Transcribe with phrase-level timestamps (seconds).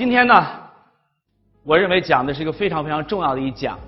[0.00, 0.34] 今天呢，
[1.62, 3.78] 我认为讲的是一个非常非常重要的一讲，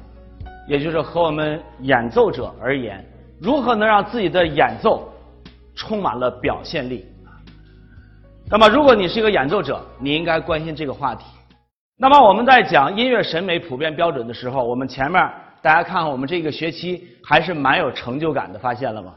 [0.68, 3.02] 也就是和我们演奏者而言，
[3.40, 5.10] 如何能让自己的演奏
[5.74, 7.06] 充满了表现力。
[8.50, 11.24] 那么，如果你是一个演奏者，你应该关心这个话题。
[11.96, 15.18] 那么，我们在讲音乐审美普遍标准的时候，我们前面
[15.62, 19.14] 大家看，我们这个学期还是蛮有成就感的，发现了吗？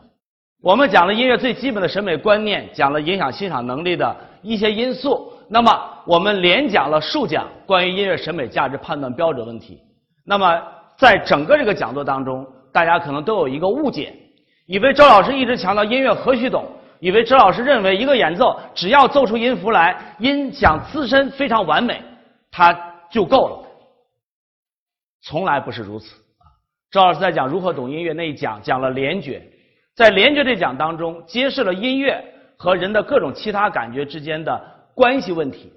[0.61, 5.33] 我们讲了音乐最基本的审美观念，讲了影响欣赏能力的一些因素。
[5.47, 5.71] 那么，
[6.05, 9.79] 我们连讲了数讲关于音乐审美价值判断标准问题。
[10.25, 10.61] 那么，
[10.97, 14.13] 在整个这个讲座当中，大家可能都有一个误解，
[14.65, 16.65] 以为周老师一直强调音乐何须懂，
[16.99, 22.01] 以为周老师认为一个演奏只要奏出音符来，音响自身非常完美，
[22.51, 22.73] 它
[23.11, 23.67] 就够了。
[25.21, 26.45] 从来不是如此啊。
[26.91, 29.41] 周老师在讲如何懂音乐那一讲讲了联觉。
[29.95, 32.21] 在联觉这讲当中，揭示了音乐
[32.57, 34.61] 和人的各种其他感觉之间的
[34.95, 35.71] 关系问题。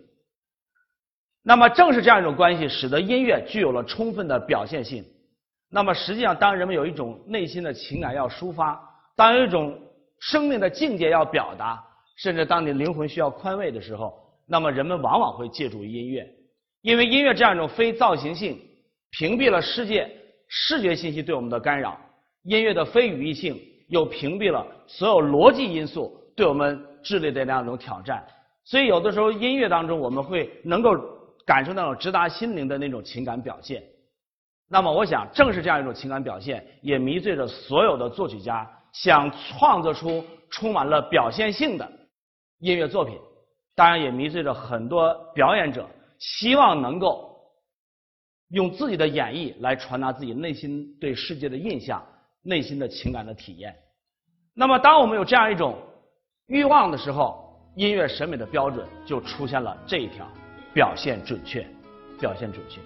[1.43, 5.05] 那么，正是这样一种关系，使得音乐具有了充分的表现性。
[5.71, 8.81] 那么，实际上，当人们有一种内心的情感要抒发，
[9.17, 9.79] 当有一种
[10.21, 11.83] 生命的境界要表达，
[12.17, 16.27] 甚至当你灵魂需要宽慰的时候，那么人们往往会借助于音乐，
[16.83, 18.59] 因为音乐这样一种非造型性，
[19.19, 20.11] 屏蔽了世界
[20.49, 21.99] 视觉信息对我们的干扰，
[22.45, 23.61] 音乐的非语义性。
[23.89, 28.23] 又屏蔽了所有逻辑因素对我们智力的那样一种挑战，
[28.69, 30.95] 所以有的时候音乐当中我们会能够
[31.47, 33.83] 感受那种直达心灵的那种情感表现。
[34.69, 41.91] 那么，我想正是这样一种情感表现，也迷醉着所有的作曲家想创作出充满了表现性的
[42.59, 43.19] 音乐作品，
[43.75, 45.89] 当然也迷醉着很多表演者
[46.19, 47.35] 希望能够
[48.51, 52.05] 用自己的演绎来传达自己内心对世界的印象。
[52.43, 53.75] 内心的情感的体验。
[54.55, 55.77] 那么，当我们有这样一种
[56.47, 57.48] 欲望的时候，
[57.79, 60.27] 音乐审美的标准就出现了这一条：
[60.75, 61.65] 表现准确，
[62.19, 62.81] 表现准确。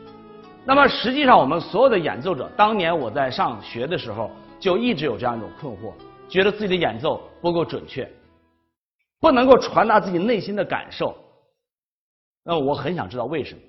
[0.67, 4.31] 那么，实际上我们所有的演奏者，当年我在上学的时候
[4.61, 5.95] 就一直有这样一种困惑，
[6.29, 8.07] 觉得自己的演奏不够准确，
[9.19, 11.17] 不能够传达自己内心的感受。
[12.45, 13.61] 那我很想知道为什么。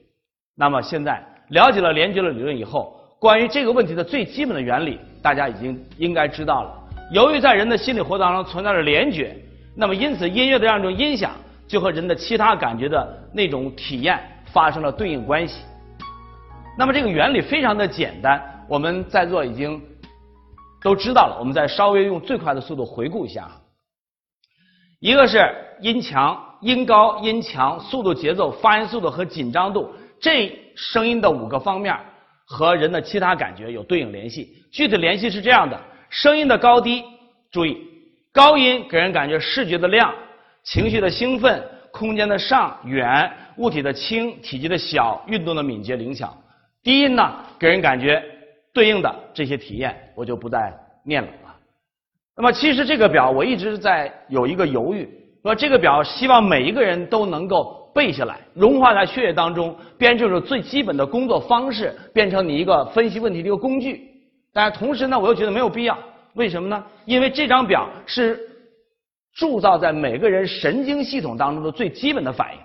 [0.58, 3.00] 那么，现在了解了联觉的理论以后。
[3.18, 6.84] 关于这个问题的最基本的原理，大家已经应该知道了。
[7.14, 9.34] 由于在人的心理活动当中存在着联觉，
[9.76, 11.32] 那么因此音乐的这样一种音响
[11.68, 15.64] 就和人的其他感觉的那种体验发生了对应关系。
[16.78, 19.82] 那么这个原理非常的简单，我们在座已经
[20.82, 21.38] 都知道了。
[21.40, 23.50] 我们再稍微用最快的速度回顾一下：
[25.00, 25.40] 一个是
[25.82, 31.98] 音强、音高、音强、速度、节奏、发音速度和紧张度，这声音的五个方面。
[32.46, 35.80] 和人的其他感觉有对应联系，具体联系是这样的：
[36.10, 37.02] 声音的高低，
[37.50, 37.78] 注意，
[38.34, 40.12] 高音给人感觉视觉的亮、
[40.64, 46.28] 情绪的兴奋、空间的上远、物体的轻、体积的小、运动的敏捷灵巧；
[46.82, 48.22] 低音呢，给人感觉
[48.74, 50.74] 对应的这些体验，我就不再
[51.06, 51.56] 念了啊。
[52.36, 55.08] 那么，其实这个表我一直在有一个犹豫，
[55.44, 57.82] 说这个表希望每一个人都能够。
[57.94, 64.10] 背下来，融化在血液当中，变成最基本的工作方式，变成你一个分析问题的一个工具。
[64.52, 65.96] 但同时呢，我又觉得没有必要。
[66.34, 66.84] 为什么呢？
[67.06, 68.40] 因为这张表是
[69.34, 72.60] 铸造在每个人神经系统当中的最基本的反应。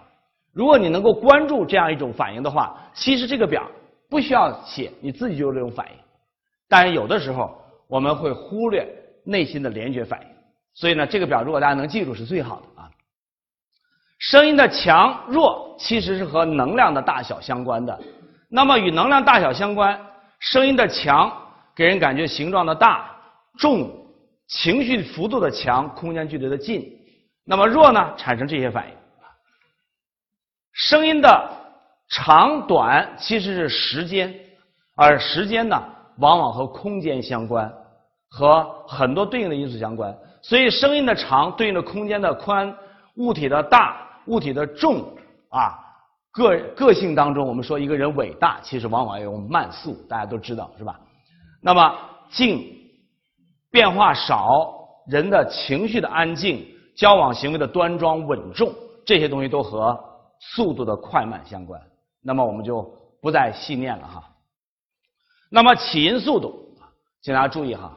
[0.53, 3.67] 如果你能够关注这样一种反应的话，其实这个表
[4.11, 5.93] 不需要写，你自己就有这种反应。
[6.69, 8.87] 但是有的时候我们会忽略
[9.25, 10.27] 内心的联觉反应，
[10.75, 12.91] 所以呢，这个表如果大家能记住是最好的啊。
[14.19, 17.99] 声音的强弱其实是和能量的大小相关的。
[18.49, 19.99] 那么与能量大小相关，
[20.41, 21.31] 声音的强
[21.77, 23.09] 给人感觉形状的大、
[23.59, 23.91] 重、
[24.47, 26.91] 情绪幅度的强、空间距离的近。
[27.45, 28.95] 那么弱呢，产生这些反应。
[30.73, 31.51] 声音的
[32.09, 34.35] 长短其实是时间，
[34.97, 35.83] 而时间呢，
[36.19, 37.71] 往往和空间相关，
[38.31, 40.16] 和很多对应的因素相关。
[40.41, 42.75] 所以声音的长对应的空间的宽，
[43.16, 44.07] 物体的大。
[44.27, 45.11] 物体的重
[45.49, 45.72] 啊，
[46.33, 51.01] 个个性当中，我们说一个人伟大，其实往往有慢速，大家都知道是吧？
[51.63, 52.78] 那么静，
[53.70, 54.72] 变化少，
[55.09, 56.66] 人的情绪的安静，
[56.97, 58.72] 交往行为的端庄稳重，
[59.04, 59.98] 这些东西都和
[60.41, 61.80] 速度的快慢相关。
[62.22, 62.82] 那么我们就
[63.20, 64.22] 不再细念了哈。
[65.50, 66.74] 那么起音速度，
[67.22, 67.97] 请大家注意哈，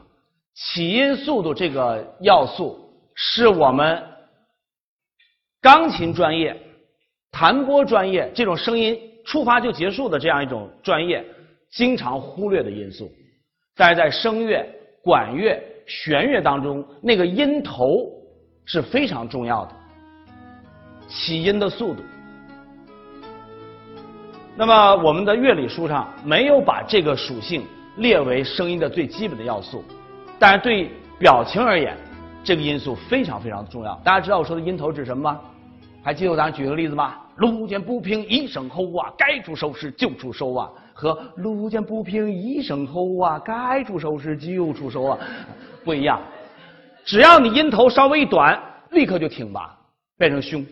[0.54, 2.78] 起音速度这个要素
[3.14, 4.02] 是我们。
[5.60, 6.60] 钢琴专业、
[7.30, 11.24] 弹拨专业这种声音触发就结束的这样一种专业，
[11.70, 13.08] 经常忽略的因素，
[13.76, 14.68] 但是在声乐、
[15.02, 18.08] 管乐、弦乐当中，那个音头
[18.64, 19.72] 是非常重要的。
[21.08, 22.02] 起音的速度，
[24.56, 27.64] 那么我们的乐理书上没有把这个属性
[27.96, 29.84] 列为声音的最基本的要素，
[30.38, 31.96] 但是对表情而言，
[32.42, 33.94] 这个因素非常非常重要。
[34.04, 35.40] 大家知道我说的音头指什么吗？
[36.02, 37.14] 还记得我当时举个例子吗？
[37.36, 45.18] 路见不平一声吼啊，该出手时就出手啊，和路见不平一声吼啊，该出手时就出手啊，
[45.84, 46.20] 不一样。
[47.04, 49.76] 只要你音头稍微一短，立刻就挺拔，
[50.16, 50.64] 变成凶。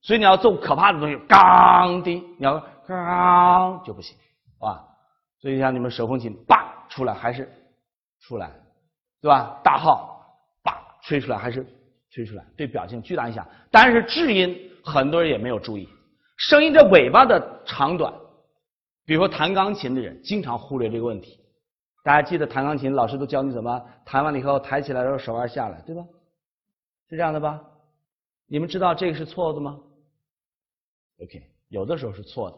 [0.00, 4.16] 所以你要奏可怕的东西，刚的，你要刚就不行，
[4.60, 4.84] 啊。
[5.40, 7.48] 所以像你们手风琴，叭出来还是
[8.20, 8.50] 出来，
[9.22, 9.58] 对吧？
[9.62, 10.20] 大号，
[10.62, 11.64] 叭吹出来还是
[12.10, 13.46] 吹出来，对表情巨大影响。
[13.70, 15.88] 但是至音，很多人也没有注意，
[16.38, 18.14] 声音的尾巴的长短，
[19.04, 21.40] 比如说弹钢琴的人，经常忽略这个问题。
[22.04, 26.02] 大家记得弹钢琴，老师都教你怎么弹完了以后抬起来，然后手腕下来，对吧？
[27.10, 27.60] 是这样的吧？
[28.46, 29.78] 你们知道这个是错的吗
[31.20, 32.56] ？OK，有的时候是错的。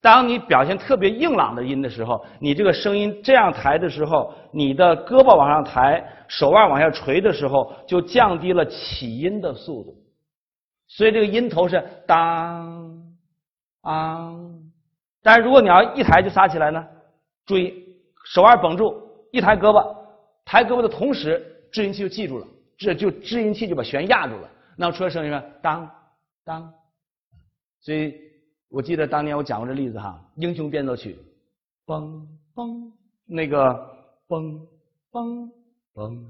[0.00, 9.94] 当你表现特别硬朗的音的时候，你这个声音这样抬的时候，你的胳膊往上抬，手腕往下垂的时候，就降低了起音的速度。
[10.86, 12.97] 所以这个音头是当
[13.82, 14.60] 昂。
[15.22, 16.86] 但是如果你要一抬就撒起来呢？
[17.46, 17.86] 注意。
[18.24, 18.94] 手腕绷住，
[19.32, 19.96] 一抬胳膊，
[20.44, 21.40] 抬胳膊的同时，
[21.72, 22.46] 制音器就记住了，
[22.76, 25.90] 这就制音器就把弦压住了，那出来声音是当
[26.44, 26.70] 当。
[27.80, 28.14] 所以
[28.68, 31.16] 我记得当年我讲过这例子哈，《英雄变奏曲》，
[31.90, 32.92] 嘣嘣，
[33.24, 33.56] 那个
[34.28, 34.60] 嘣
[35.10, 35.50] 嘣
[35.94, 36.26] 嘣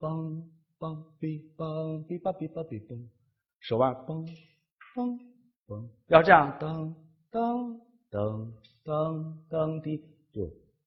[0.00, 0.42] 嘣
[0.80, 3.08] 嘣哔嘣哔吧哔吧哔嘣，
[3.60, 4.26] 手腕嘣
[4.96, 5.16] 嘣
[6.08, 6.94] 要这样噔
[7.32, 7.76] 噔
[8.10, 8.46] 噔
[8.84, 10.02] 噔噔的
[10.32, 10.42] 就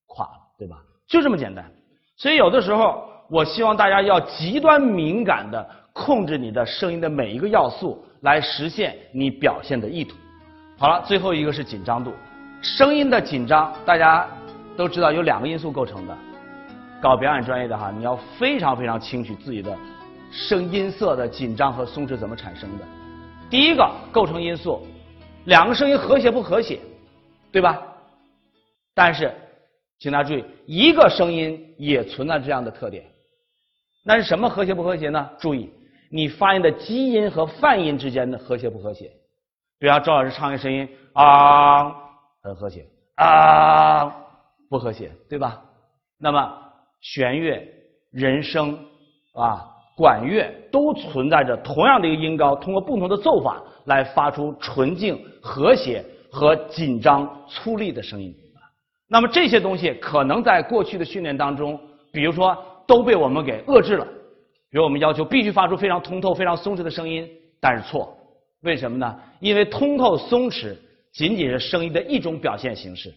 [0.07, 0.49] 垮了。
[0.59, 0.75] 对吧？
[1.07, 1.71] 就这么简单。
[2.17, 10.17] 所以有的时候，我希望大家要极端敏感的控制你的声音的每一个要素，来实现你表现的意图。
[10.77, 12.11] 好了，最后一个是紧张度。
[12.61, 14.27] 声音的紧张，大家
[14.75, 16.17] 都知道有两个因素构成的。
[17.01, 19.73] 搞表演专业的哈，你要非常非常清楚自己的
[20.29, 22.83] 声音色的紧张和松弛怎么产生的。
[23.49, 24.85] 第一个构成因素，
[25.45, 26.79] 两个声音和谐不和谐，
[27.51, 27.81] 对吧？
[28.93, 29.33] 但是。
[30.01, 33.03] 请大家注意，一个声音也存在这样的特点。
[34.05, 35.29] 那是什么和谐不和谐呢？
[35.37, 35.69] 注意，
[36.09, 39.11] 你发音的基音和泛音之间的和谐不和谐。
[39.77, 41.91] 比方周老师唱一个声音啊，
[42.41, 44.05] 很和谐啊，
[44.69, 45.61] 不和谐，对吧？
[46.17, 46.57] 那么
[47.01, 47.67] 弦乐、
[48.11, 48.79] 人声
[49.33, 49.67] 啊、
[49.99, 56.01] 管乐都存在着同样的一个音高，通过不同的奏法来发出纯净、和谐
[56.31, 58.33] 和紧张、粗粝的声音。
[59.09, 61.77] 那么这些东西可能在过去的训练当中，
[62.13, 62.57] 比如说
[62.87, 64.07] 都被我们给遏制了。
[64.71, 67.27] 比如我们要求必须发出非常通透、非常松弛的声音，
[67.59, 68.15] 但是错。
[68.61, 69.19] 为什么呢？
[69.41, 70.73] 因为通透、松弛
[71.11, 73.13] 仅仅是声音的一种表现形式。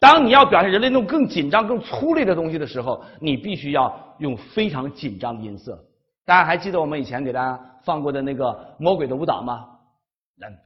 [0.00, 5.78] 当你要表现人类那种更紧张、更粗粝的东西的时候，你必须要用非常紧张的音色。
[6.24, 9.66] 大家还记得我们以前给大家放过的那个魔鬼的舞蹈吗？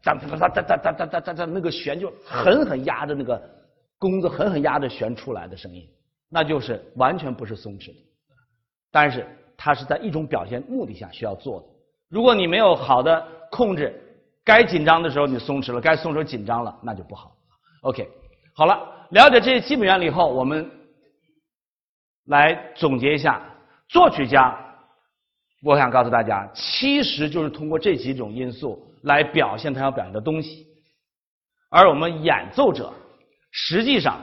[0.02, 3.42] 哒哒哒哒哒哒哒哒哒哒，那个弦就狠狠压着那个。
[3.96, 5.88] 弓子狠狠压着弦出来的声音，
[6.28, 7.94] 那就是完全不是松弛的，
[8.90, 9.26] 但是
[9.56, 11.66] 它是在一种表现目的下需要做的。
[12.11, 13.99] 如果你没有好的控制，
[14.44, 17.35] 该紧张的时候你松弛了，该松弛紧张了，那就不好。
[17.82, 18.06] OK，
[18.52, 18.78] 好了，
[19.11, 20.70] 了解这些基本原理以后，我们
[22.26, 23.40] 来总结一下，
[23.88, 24.56] 作曲家，
[25.62, 30.66] 我想告诉大家，其实就是通过这几种因素来表现他要表现的东西，
[31.70, 32.92] 而我们演奏者。
[33.56, 34.18] 实际上，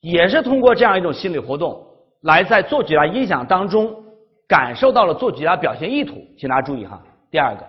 [0.00, 1.84] 也是通过这样一种心理活动，
[2.20, 3.92] 来在作曲家音响当中
[4.46, 6.24] 感受到了作曲家表现意图。
[6.38, 7.02] 请大家注意哈，
[7.32, 7.66] 第二个，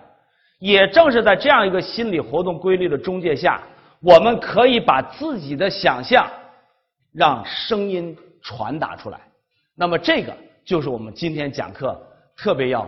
[0.60, 3.60] 也正是在这样一个心理活动规律的中介下，
[4.04, 6.30] 我们可以把自己的想象
[7.10, 9.18] 让声音传达出来。
[9.74, 11.98] 那么这个就是我们今天讲课
[12.36, 12.86] 特别要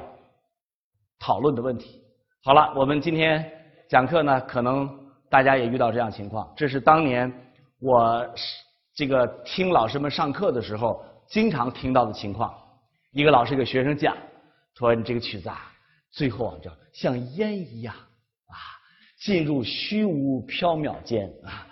[1.19, 2.03] 讨论的问题。
[2.45, 3.51] 好了，我们今天
[3.89, 4.87] 讲课呢，可能
[5.31, 7.33] 大家也遇到这样情况，这是当年。
[7.81, 8.27] 我
[8.95, 12.55] 这个听老师们上课的时候，经常听到的情况，
[13.13, 14.15] 一个老师给学生讲，
[14.75, 15.73] 说你这个曲子啊，
[16.11, 17.95] 最后啊叫像烟一样，
[19.17, 21.67] 进入虚无缥缈间啊。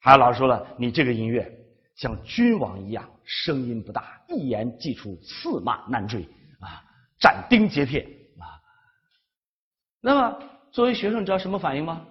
[0.00, 1.50] 还有老师说了，你这个音乐
[1.94, 6.22] 像君王一样，声音不大，一言既出，驷马难追
[6.60, 6.82] 啊，
[7.20, 8.02] 斩钉截铁
[8.38, 8.44] 啊。
[10.00, 10.38] 那么
[10.70, 12.04] 作为学生，你知道什么反应吗？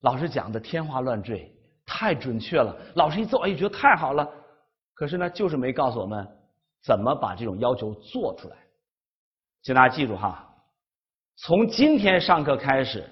[0.00, 1.50] 老师讲的天花乱坠。
[1.86, 4.26] 太准确了，老师一做，哎，觉得太好了。
[4.94, 6.26] 可是呢，就是没告诉我们
[6.82, 8.56] 怎么把这种要求做出来。
[9.62, 10.50] 请大家记住哈，
[11.36, 13.06] 从今天上课开始，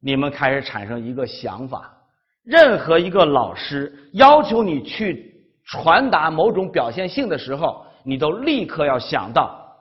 [0.00, 1.96] 你们开始产生一个想法：
[2.42, 9.76] 任何一个老师要求你去传达某种表现性的时候，你都立刻要想到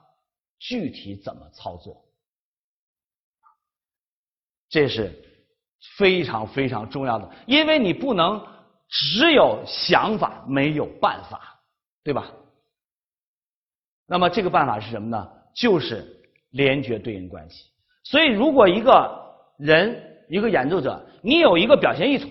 [0.59, 2.03] 具体怎么操作。
[4.69, 5.13] 这是
[5.97, 8.45] 非常非常重要的，因为你不能
[8.89, 11.59] 只有想法没有办法，
[12.03, 12.31] 对吧？
[14.05, 15.29] 那么这个办法是什么呢？
[15.53, 16.05] 就是
[16.51, 17.65] 联觉对应关系。
[18.03, 19.25] 所以，如果一个
[19.57, 22.27] 人一个演奏者，你有一个表现意图，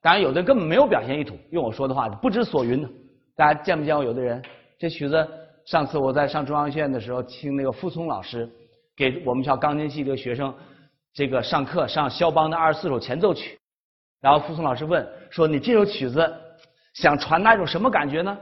[0.00, 2.88] 当然有的根本没有表现意图，用我说的话，不知所云呢。
[3.36, 4.42] 大家见没见过有的人？
[4.78, 5.28] 这曲子
[5.64, 8.48] 上次我在上中央学院的时候，听那个傅聪老师
[8.96, 10.54] 给我们校钢琴系的学生。
[11.12, 13.56] 这个上课上肖邦的二十四首前奏曲，
[14.20, 16.34] 然后傅聪老师问说：“你这首曲子
[16.94, 18.36] 想传达一种什么感觉呢？”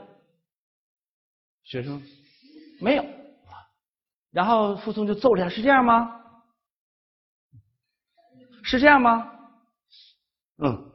[1.64, 2.00] 学生
[2.80, 3.04] 没有，
[4.32, 6.21] 然后傅聪就奏了一下，是这样吗？
[8.62, 9.30] 是这样吗？
[10.58, 10.92] 嗯，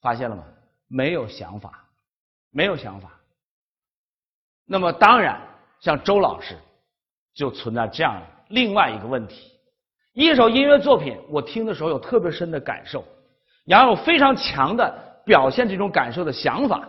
[0.00, 0.44] 发现了吗？
[0.88, 1.84] 没有想法，
[2.50, 3.10] 没有想法。
[4.64, 5.40] 那么当然，
[5.80, 6.56] 像周老师
[7.34, 9.52] 就存在这样另外一个问题。
[10.12, 13.04] 一首音乐作品，我听的时候有特别深的感受，
[13.64, 16.88] 然后有非常强的表现这种感受的想法，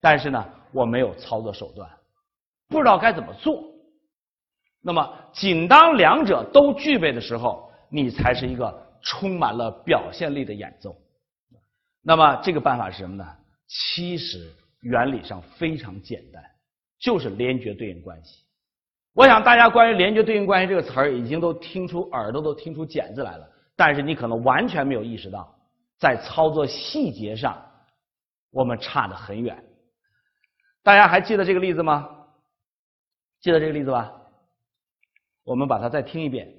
[0.00, 1.88] 但是呢，我没有操作手段，
[2.68, 3.62] 不知道该怎么做。
[4.80, 10.96] 那么，仅当两者都具备的时候，你才是一个充满了表现力的演奏。
[12.00, 13.24] 那么，这个办法是什么呢？
[13.68, 16.42] 其实原理上非常简单，
[16.98, 18.44] 就是联觉对应关系。
[19.12, 23.46] 我想大家关于联觉对应关系这个词儿已经都听出耳朵都听出茧子来了，
[23.76, 25.54] 但是你可能完全没有意识到，
[25.98, 27.62] 在操作细节上
[28.50, 29.62] 我们差得很远。
[30.82, 32.08] 大家还记得这个例子吗？
[33.42, 34.12] 记得这个例子吧？
[35.44, 36.52] 我们把它再听一遍。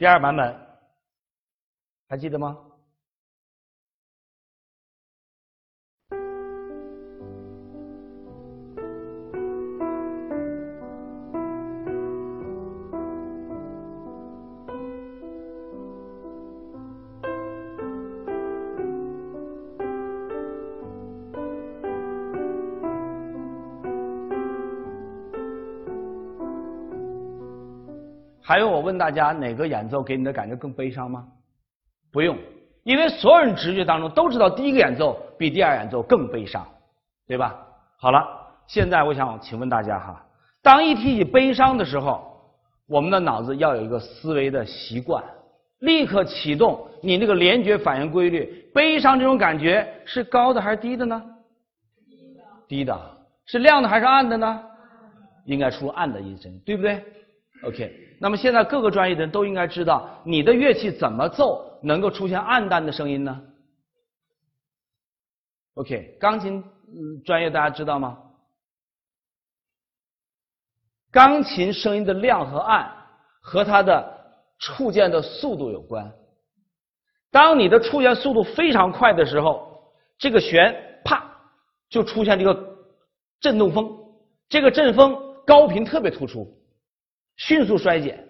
[0.00, 0.56] 第二版本
[2.08, 2.56] 还记得吗？
[28.50, 31.24] 还用我问大家哪个演奏给你的感觉更悲伤吗？
[32.10, 32.36] 不用，
[32.82, 36.66] 因为所有人直觉当中都知道第一个演奏比第二演奏更悲伤，
[37.28, 37.64] 对吧？
[37.96, 38.26] 好了，
[38.66, 40.26] 现在我想请问大家哈，
[40.62, 42.28] 当一提起悲伤的时候，
[42.88, 45.22] 我们的脑子要有一个思维的习惯，
[45.78, 48.68] 立刻启动你那个联觉反应规律。
[48.74, 51.22] 悲伤这种感觉是高的还是低的呢？
[52.04, 52.40] 低的。
[52.66, 53.00] 低的，
[53.46, 54.60] 是亮的还是暗的呢？
[55.44, 57.00] 应该出暗的音声，对不对
[57.64, 58.08] ？OK。
[58.22, 63.40] 那么现在各个专业的人都应该知道，你的乐器怎么奏能够出现暗淡的声音呢
[65.74, 66.62] ？OK，钢琴
[67.24, 68.18] 专业大家知道吗？
[71.10, 72.94] 钢琴声音的亮和暗
[73.40, 74.20] 和它的
[74.58, 76.12] 触键的速度有关。
[77.30, 79.82] 当你的触键速度非常快的时候，
[80.18, 81.24] 这个弦啪
[81.88, 82.76] 就出现这个
[83.40, 83.90] 振动风，
[84.50, 86.59] 这个振风高频特别突出。
[87.40, 88.22] 迅速衰减，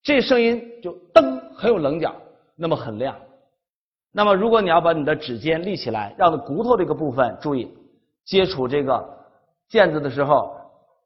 [0.00, 2.14] 这声音就噔很有棱角，
[2.54, 3.16] 那么很亮。
[4.12, 7.68] 那么如果你要把你的指尖立起来，让骨头这个部分注意
[8.24, 9.04] 接触这个
[9.68, 10.56] 键子的时候，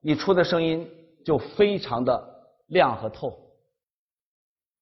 [0.02, 0.86] 你出的声音
[1.24, 2.22] 就非常的
[2.66, 3.32] 亮和透。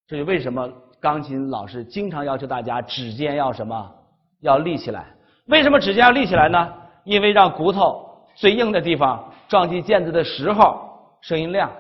[0.08, 3.94] 这就为什么钢琴老师经常要求大家指尖要什么
[4.40, 5.14] 要立起来？
[5.46, 6.74] 为什么指尖要立起来呢？
[7.04, 11.70] 因为让骨头最硬的地方撞击键子的时候，声音亮。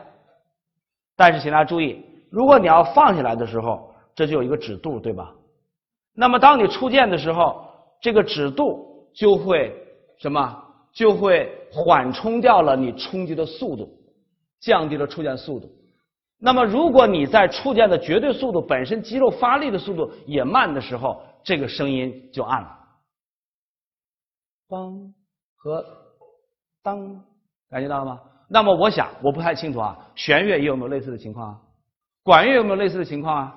[1.20, 5.34] 但是请大家注意，如果你要放下来的时候，这就有一个指度，对吧？
[6.14, 7.62] 那么当你触键的时候，
[8.00, 9.70] 这个指度就会
[10.16, 10.64] 什么？
[10.94, 13.86] 就会缓冲掉了你冲击的速度，
[14.60, 15.70] 降低了触键速度。
[16.38, 22.78] 那么如果你在触键的绝对速度本身肌肉发力的速度也慢的时候，这个声音就暗了。
[24.70, 25.12] 梆
[25.54, 25.84] 和
[26.82, 27.22] 当，
[27.68, 28.20] 感觉到了吗？
[28.52, 31.58] 那么我想，我不太清楚啊，弦乐也有没有类似的情况啊？
[32.24, 33.56] 管乐有没有类似的情况啊？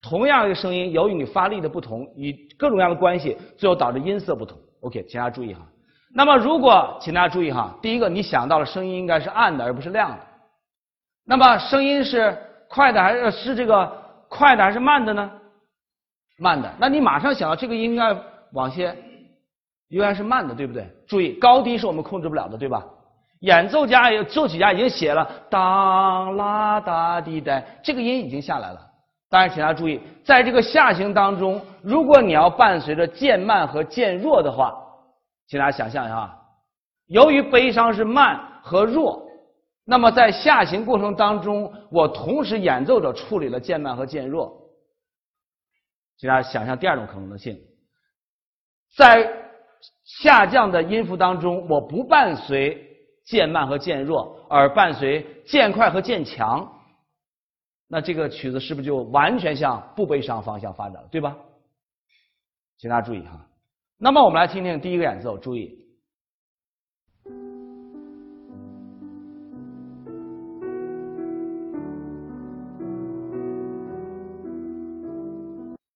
[0.00, 4.58] 同样一个声音，由于你发力的不同，与各种各样的关系，最后导致音色不同。
[4.80, 5.60] OK，请大家注意哈。
[6.14, 10.18] 那么如果，请大家注意哈，第一个你想到了声音应该是暗的而不是亮的。
[11.26, 12.34] 那么声音是
[12.66, 13.92] 快的还是是这个
[14.28, 15.30] 快的还是慢的呢？
[16.38, 16.74] 慢的。
[16.78, 18.16] 那你马上想到这个音应该
[18.52, 18.96] 往些，
[19.88, 20.88] 应该是慢的，对不对？
[21.06, 22.82] 注意高低是我们控制不了的，对吧？
[23.40, 28.86] 演奏家也作曲家已经写了当啦哒滴哒，这个音已经下来了。
[29.28, 34.74] 当然，请大家注意，在这个下行当中，如果你要伴随着渐慢和渐弱的话，
[35.46, 36.36] 请大家想象一下，
[37.06, 39.22] 由于悲伤是慢和弱，
[39.86, 44.52] 那么在下行过程当中，我同时演奏者处理了渐慢和渐弱。
[46.18, 47.56] 请大家想象第二种可能性，
[48.96, 49.32] 在
[50.04, 52.89] 下降的音符当中，我不伴随
[53.30, 56.68] 渐慢和渐弱，而伴随渐快和渐强。
[57.86, 61.36] 那这个曲子是不是就完全向不悲伤方向发展了，对吧？
[62.76, 63.46] 请大家注意哈。
[63.98, 65.78] 那么我们来听听第一个演奏，注意。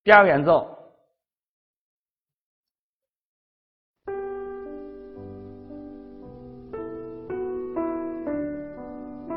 [0.04, 0.73] 第二个演奏，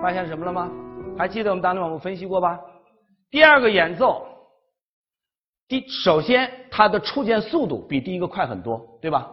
[0.02, 0.72] 发现什么了吗？
[1.18, 2.60] 还记得我们当年我们分析过吧？
[3.30, 4.26] 第二个演奏，
[5.68, 9.30] 第首先它的触键速度比第一个快很多，对吧？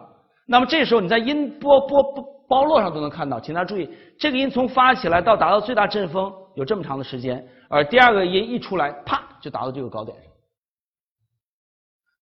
[0.47, 10.27] 那么这时候你在音波波波包络上都能看到，请大家注意，这个音从发起来到达到最大阵风有这么长的时间，而第二个音一出来，啪就达到这个高点上。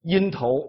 [0.02, 0.68] 音头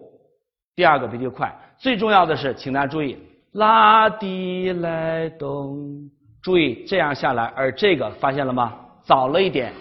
[0.76, 3.18] 第二个比这个快，最重要的是，请大家注意，
[3.52, 6.08] 拉低来咚，
[6.44, 8.78] 注意这样下来，而这个发现了吗？
[9.02, 9.72] 早了一点，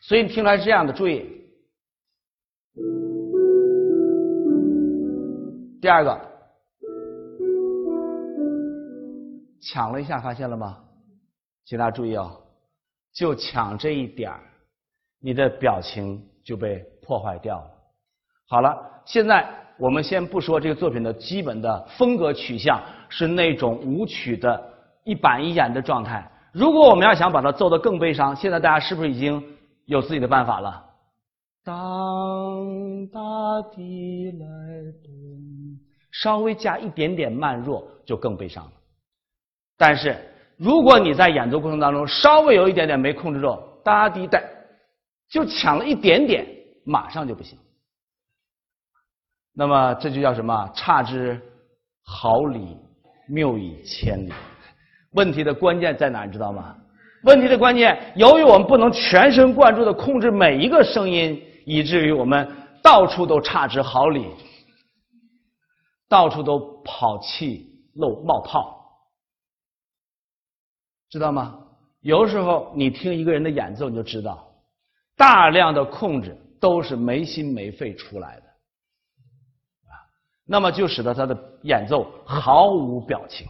[0.00, 0.92] 所以你听出来是这样的。
[0.92, 1.24] 注意，
[5.80, 6.20] 第二个
[9.62, 10.76] 抢了一下，发现了吗？
[11.64, 12.36] 请大家注意哦，
[13.14, 14.32] 就抢这一点，
[15.20, 17.70] 你的表情就被破坏掉了。
[18.48, 24.60] 好了，现在我们先不说这个作品的基本的风格取向是那种舞曲的
[25.10, 26.24] 一板一眼的状态。
[26.52, 29.42] 如果我们要想把它奏得更悲伤，现在大家是不是已经
[29.86, 30.84] 有自己的办法了？
[31.64, 31.74] 当
[33.08, 33.20] 大
[33.74, 34.46] 地来
[35.02, 35.10] 动，
[36.12, 38.72] 稍微加一点点慢弱就更悲伤了。
[39.76, 40.16] 但是
[40.56, 44.44] 如果你在演奏过程当中稍微有一点点没控制住，哒滴带，
[45.28, 46.46] 就抢了一点点，
[46.84, 47.58] 马上就不行。
[49.52, 50.70] 那么这就叫什么？
[50.72, 51.40] 差之
[52.04, 52.76] 毫厘，
[53.28, 54.32] 谬以千里。
[55.12, 56.24] 问题的关键在哪？
[56.24, 56.76] 你知道吗？
[57.24, 62.48] 问题的关键，由于我们不能全神贯注的控制每一个声音，以至于我们
[62.82, 64.26] 到处都差之毫厘，
[66.08, 68.74] 到处都跑气漏冒泡，
[71.10, 71.58] 知道吗？
[72.00, 74.50] 有时候你听一个人的演奏，你就知道，
[75.14, 78.46] 大量的控制都是没心没肺出来的，
[79.90, 79.92] 啊，
[80.46, 83.46] 那么就使得他的演奏毫无表情。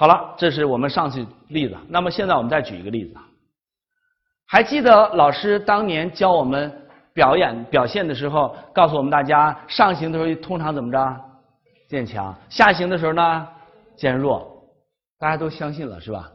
[0.00, 1.76] 好了，这是我们上次例子。
[1.86, 3.14] 那么现在我们再举一个例子。
[4.46, 6.74] 还记得老师当年教我们
[7.12, 11.20] 表演表现的时候，告诉我们大家上行的时候通常怎么着？
[11.86, 12.34] 渐强。
[12.48, 13.46] 下行的时候呢？
[13.94, 14.50] 渐弱。
[15.18, 16.30] 大家都相信了是吧？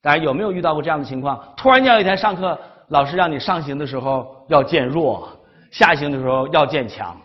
[0.00, 1.44] 大家有没有遇到过这样的情况？
[1.56, 2.56] 突然间有一天上课，
[2.90, 5.28] 老师让你上行的时候要渐弱，
[5.72, 7.20] 下行的时候要渐强。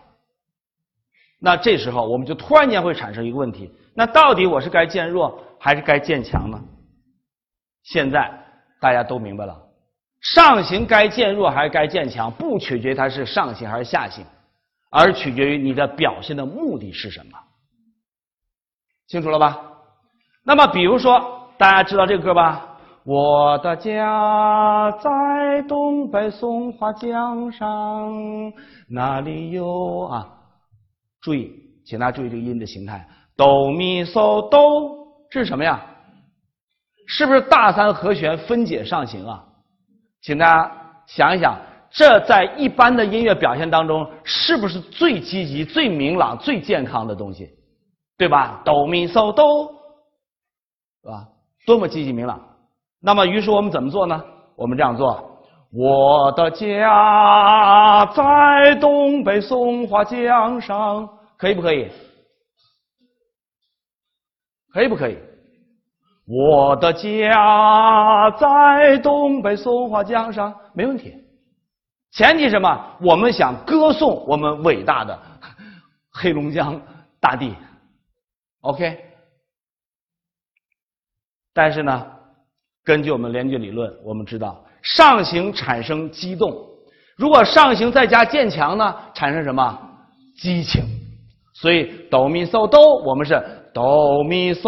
[1.39, 3.71] 那这时候我们就突然间会产生一个问题。
[3.97, 6.63] 那到底我是该渐弱还是该渐强呢？
[7.81, 8.31] 现在
[8.79, 9.59] 大家都明白了，
[10.21, 14.23] 上行该渐弱还是该渐强，不取决于它是上行还是下行，
[14.91, 17.39] 而取决于你的表现的目的是什么。
[19.07, 19.59] 清楚了吧？
[20.43, 22.77] 那么比如说，大家知道这个歌吧？
[23.03, 28.13] 我的家在东北松花江上，
[28.87, 30.27] 哪里有啊？
[31.19, 31.51] 注意，
[31.83, 33.07] 请大家注意这个音的形态。
[33.37, 35.79] 哆咪嗦哆，这是什么呀？
[37.07, 39.41] 是不是大三和弦分解上行啊？
[40.21, 40.71] 请大家
[41.05, 41.55] 想一想，
[41.89, 47.49] 这在一般的音乐表现当中，是不是最积极、最明朗、最健康的东西？
[48.17, 48.59] 对吧？
[48.65, 49.71] 哆咪嗦哆，
[51.03, 51.27] 是吧？
[51.65, 52.41] 多么积极明朗！
[52.99, 54.21] 那么，于是我们怎么做呢？
[54.55, 55.39] 我们这样做：
[55.71, 61.87] 我的家在东北松花江上，可以不可以？
[64.71, 65.17] 可以不可以？
[66.25, 71.13] 我的家在东北松花江上，没问题。
[72.11, 72.97] 前提什么？
[73.01, 75.17] 我们想歌颂我们伟大的
[76.11, 76.81] 黑龙江
[77.19, 77.53] 大地
[78.61, 78.97] ，OK。
[81.53, 82.05] 但是呢，
[82.83, 86.53] 根据我们联觉理论，我们知道上行产生激动，
[87.15, 89.79] 如果上行再加渐强呢，产生什么
[90.37, 90.83] 激情？
[91.53, 93.41] 所以哆咪嗦哆，我们是
[93.77, 94.63] 哆咪嗦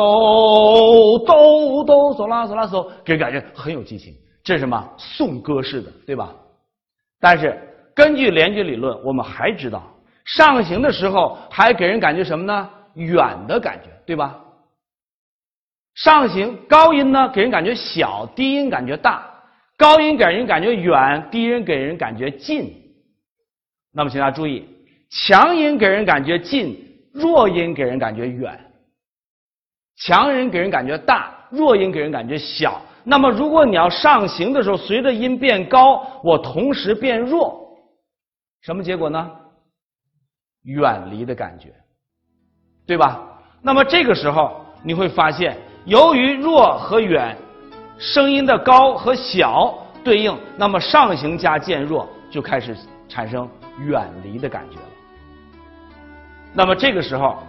[1.26, 4.14] 哆哆嗦拉嗦拉嗦，给人感觉很有激情。
[4.44, 4.88] 这是什么？
[5.00, 6.32] 颂歌式的，对吧？
[7.20, 7.60] 但是
[7.96, 9.82] 根据联觉理论，我们还知道
[10.26, 12.70] 上行的时候还给人感觉什么呢？
[12.94, 13.18] 远
[13.48, 14.40] 的感觉，对吧？
[15.96, 19.26] 上行高音呢，给人感觉小；低音感觉大。
[19.76, 22.72] 高音给人感觉远，低音给人感觉近。
[23.92, 24.68] 那么，请大家注意，
[25.10, 26.78] 强音给人感觉近，
[27.12, 28.66] 弱音给人感觉远。
[30.00, 32.82] 强音给人感觉大，弱音给人感觉小。
[33.04, 37.78] 那么，如果你要上行的时候，随着音变高，我同时变弱，
[38.62, 39.30] 什么结果呢？
[40.64, 41.74] 远离的感觉，
[42.86, 43.22] 对吧？
[43.62, 45.58] 那么这个时候你会发现。
[45.86, 47.36] 由于弱和远，
[47.98, 52.76] 声音的高和小对应，那么上行加渐弱就开始
[53.08, 54.86] 产生远离的感觉了。
[56.54, 57.42] 那么这个时候，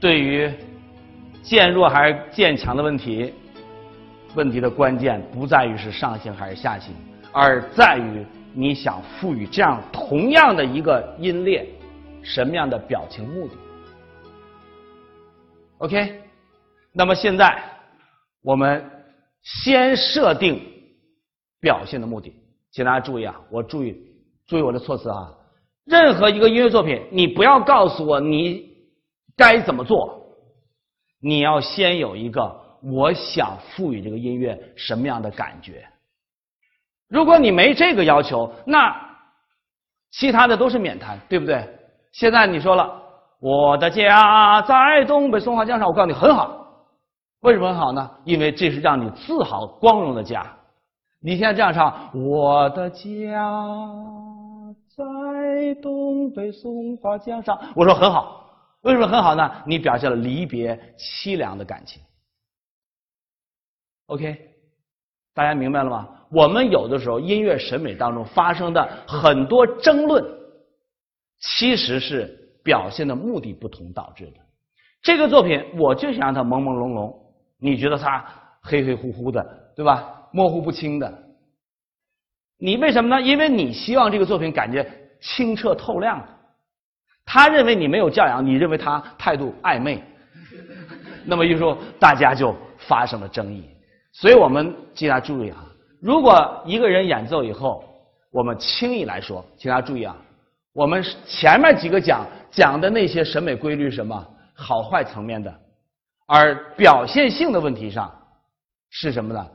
[0.00, 0.52] 对于
[1.42, 3.34] 渐弱还是渐强的问题，
[4.34, 6.94] 问题的关键不在于是上行还是下行，
[7.32, 8.24] 而在于
[8.54, 11.68] 你想赋予这样同样的一个音列
[12.22, 13.54] 什么样的表情目的。
[15.78, 16.20] OK。
[16.94, 17.58] 那么现在，
[18.42, 18.84] 我们
[19.42, 20.60] 先设定
[21.58, 22.30] 表现的目的，
[22.70, 23.96] 请大家注意啊，我注意
[24.46, 25.32] 注意我的措辞啊。
[25.86, 28.76] 任何一个音乐作品，你不要告诉我你
[29.34, 30.21] 该怎么做，
[31.22, 35.86] 你要先有一个我想赋予这个音乐什么样的感觉。
[37.08, 38.94] 如果你没这个要求，那
[40.10, 41.66] 其他的都是免谈，对不对？
[42.10, 43.00] 现在你说了，
[43.38, 46.58] 我的家在东北松花江上，我告诉你很好。
[47.42, 48.10] 为什么很好呢？
[48.24, 50.44] 因为这是让你自豪、光荣的家。
[51.20, 53.04] 你现在这样唱：“我的家
[54.96, 58.41] 在东北松花江上。”我说很好。
[58.82, 59.62] 为什么很好呢？
[59.66, 62.02] 你表现了离别凄凉的感情。
[64.06, 64.50] OK，
[65.34, 66.08] 大家明白了吗？
[66.30, 70.24] 我们有的时候音乐审美当中发生的很多争论，
[71.40, 72.26] 其实是
[72.64, 74.32] 表现的目的不同导致的。
[75.00, 77.14] 这个作品，我就想让它朦朦胧胧。
[77.58, 78.24] 你觉得它
[78.62, 80.28] 黑黑乎乎的，对吧？
[80.32, 81.22] 模糊不清的。
[82.58, 83.22] 你为什么呢？
[83.22, 84.84] 因为你希望这个作品感觉
[85.20, 86.26] 清澈透亮。
[87.24, 90.02] 他认为你没有教养，你认为他态度暧昧。
[91.24, 93.64] 那么，于是大家就发生了争议。
[94.12, 95.64] 所以我们请大家注意啊，
[96.00, 97.84] 如果一个人演奏以后，
[98.30, 100.16] 我们轻易来说，请大家注意啊，
[100.72, 104.28] 我们前面几个讲讲的那些审美规律什么？
[104.54, 105.52] 好坏层面的。
[106.26, 108.12] 而表现性的问题上
[108.90, 109.46] 是什么呢？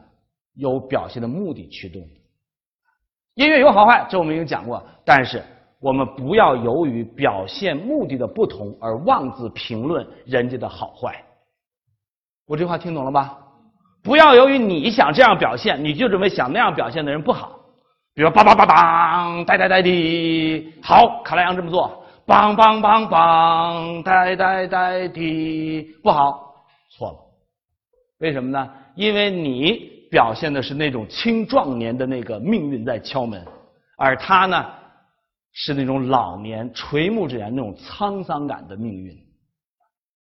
[0.56, 2.02] 有表现的目的驱动。
[3.36, 4.84] 音乐有好坏，这我们已经讲过。
[5.06, 5.44] 但是
[5.80, 11.24] 我们不要由于表现目的的不同而妄自评论人家的好坏。
[12.48, 13.38] 我这话听懂了吧？
[14.04, 17.60] 不要由于你想这样表现，你就认为想那样表现的人不好。
[18.14, 26.56] 比如梆梆梆梆，呆呆呆的，好，卡拉扬这么做，梆梆梆梆，呆呆呆的，不好。
[26.90, 27.18] 错了，
[28.20, 28.68] 为什么呢？
[28.96, 33.46] 因为你表现的是那种青壮年的那个命运在敲门，
[33.98, 34.66] 而他呢，
[35.60, 39.27] 是那种老年垂暮之年那种沧桑感的命运。